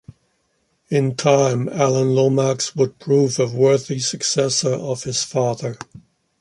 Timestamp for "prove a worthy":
2.97-3.99